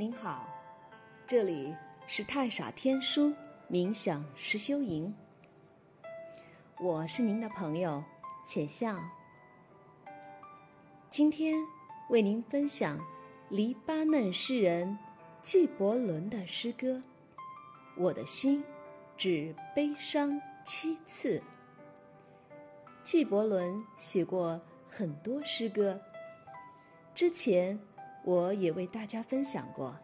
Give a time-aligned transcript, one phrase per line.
[0.00, 0.48] 您好，
[1.26, 1.76] 这里
[2.06, 3.34] 是太傻天书
[3.70, 5.14] 冥想实修营，
[6.80, 8.02] 我是您的朋友
[8.42, 8.98] 浅笑。
[11.10, 11.62] 今天
[12.08, 12.98] 为您分享
[13.50, 14.98] 黎巴嫩诗人
[15.42, 16.92] 纪伯伦的诗歌
[17.94, 18.64] 《我的心
[19.18, 21.38] 只悲伤七次》。
[23.02, 24.58] 纪伯伦写过
[24.88, 26.00] 很多诗歌，
[27.14, 27.78] 之前。
[28.24, 29.96] 我也为大家分享过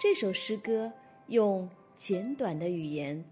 [0.00, 0.90] 这首诗歌，
[1.26, 3.22] 用简短的语言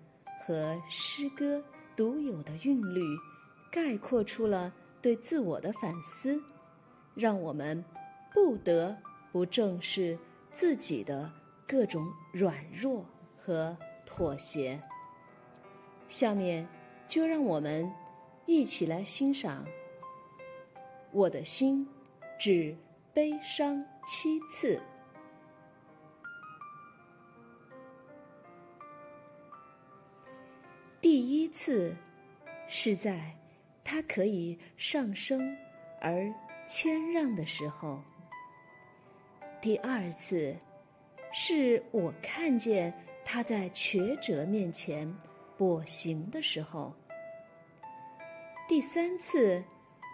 [0.44, 1.62] 和诗歌
[1.96, 3.00] 独有的韵律，
[3.70, 6.42] 概括出了对自我的反思，
[7.14, 7.82] 让我们
[8.34, 8.96] 不得
[9.32, 10.18] 不正视
[10.50, 11.30] 自己的
[11.66, 13.04] 各种软弱
[13.38, 14.80] 和妥协。
[16.08, 16.66] 下面
[17.08, 17.90] 就让我们
[18.44, 19.64] 一起来欣赏
[21.12, 21.86] 《我的心》，
[22.38, 22.76] 指。
[23.16, 24.78] 悲伤七次。
[31.00, 31.96] 第一次
[32.68, 33.34] 是在
[33.82, 35.56] 他可以上升
[35.98, 36.30] 而
[36.68, 37.98] 谦让的时候；
[39.62, 40.54] 第二次
[41.32, 42.92] 是我看见
[43.24, 45.10] 他在瘸者面前
[45.56, 46.92] 跛行的时候；
[48.68, 49.64] 第三次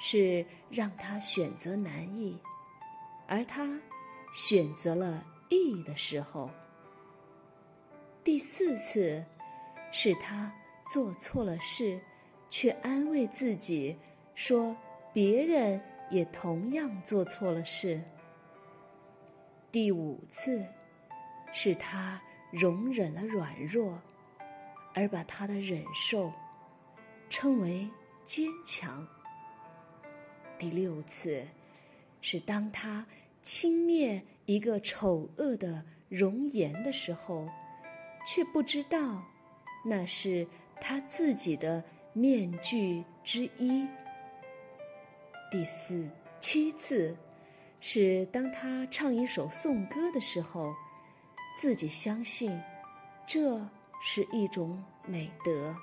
[0.01, 2.39] 是让他选择难易。
[3.27, 3.81] 而他
[4.33, 6.51] 选择了义的时候，
[8.23, 9.25] 第四次
[9.91, 10.53] 是他
[10.87, 12.01] 做错了事，
[12.51, 13.97] 却安慰自己
[14.35, 14.77] 说
[15.13, 18.03] 别人也同样做错了事。
[19.71, 20.65] 第五次
[21.53, 23.99] 是他容忍了软弱，
[24.95, 26.31] 而把他的忍受
[27.31, 27.89] 称为
[28.25, 29.07] 坚强。
[30.59, 31.43] 第六次
[32.23, 33.07] 是当他。
[33.45, 37.49] 轻蔑一个丑恶的容颜的时候，
[38.25, 39.21] 却不知道
[39.85, 40.47] 那是
[40.81, 41.83] 他自己的
[42.13, 43.85] 面具之一。
[45.51, 47.17] 第四七次，
[47.81, 50.73] 是当他唱一首颂歌的时候，
[51.61, 52.57] 自己相信
[53.27, 53.59] 这
[54.01, 55.75] 是一种美德。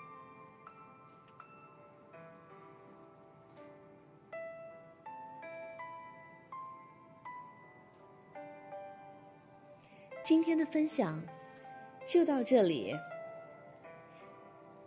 [10.29, 11.19] 今天的分享
[12.05, 12.95] 就到这里，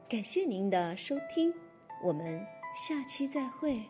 [0.09, 1.53] 感谢您的收听，
[2.01, 3.83] 我们下期再会。